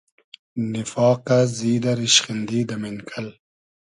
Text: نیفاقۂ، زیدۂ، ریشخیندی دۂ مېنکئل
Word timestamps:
نیفاقۂ، 0.71 1.37
زیدۂ، 1.55 1.91
ریشخیندی 1.99 2.59
دۂ 2.69 2.75
مېنکئل 2.83 3.27